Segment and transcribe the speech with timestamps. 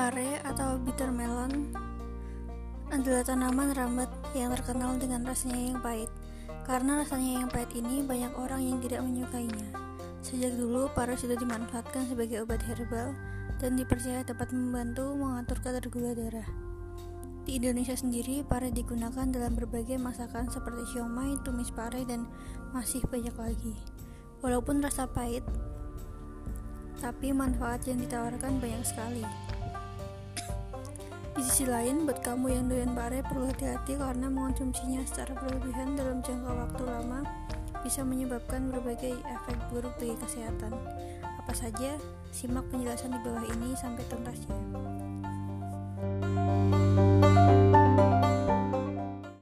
[0.00, 1.68] atau bitter melon
[2.88, 6.08] adalah tanaman rambat yang terkenal dengan rasanya yang pahit.
[6.64, 9.68] Karena rasanya yang pahit ini banyak orang yang tidak menyukainya.
[10.24, 13.12] Sejak dulu, pare sudah dimanfaatkan sebagai obat herbal
[13.60, 16.48] dan dipercaya dapat membantu mengatur kadar gula darah.
[17.44, 22.24] Di Indonesia sendiri, pare digunakan dalam berbagai masakan seperti siomay, tumis pare, dan
[22.72, 23.76] masih banyak lagi.
[24.40, 25.44] Walaupun rasa pahit,
[27.04, 29.49] tapi manfaat yang ditawarkan banyak sekali.
[31.40, 36.20] Di sisi lain, buat kamu yang doyan pare perlu hati-hati karena mengonsumsinya secara berlebihan dalam
[36.20, 37.24] jangka waktu lama
[37.80, 40.76] bisa menyebabkan berbagai efek buruk bagi kesehatan.
[41.24, 41.96] Apa saja?
[42.28, 44.79] Simak penjelasan di bawah ini sampai tuntas ya.